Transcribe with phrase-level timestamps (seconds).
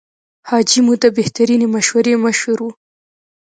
[0.49, 2.67] حاجي مو د بهترینې مشورې مشر و.